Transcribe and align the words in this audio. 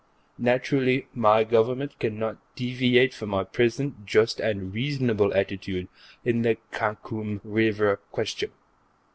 Naturally, 0.39 1.05
my 1.13 1.43
Government 1.43 1.99
cannot 1.99 2.37
deviate 2.55 3.13
from 3.13 3.35
our 3.35 3.45
present 3.45 4.03
just 4.03 4.39
and 4.39 4.73
reasonable 4.73 5.31
attitude 5.35 5.87
in 6.25 6.41
the 6.41 6.57
Khakum 6.71 7.39
River 7.43 7.97
question. 8.11 8.51